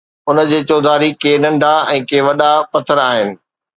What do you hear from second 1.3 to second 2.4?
ننڍا ۽ ڪي